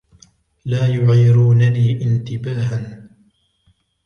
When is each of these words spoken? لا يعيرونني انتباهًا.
لا 0.65 0.87
يعيرونني 0.87 2.01
انتباهًا. 2.03 3.09